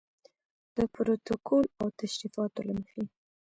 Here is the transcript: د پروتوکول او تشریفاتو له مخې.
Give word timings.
د 0.75 0.77
پروتوکول 0.93 1.65
او 1.81 1.87
تشریفاتو 2.01 2.59
له 2.67 2.73
مخې. 2.79 3.03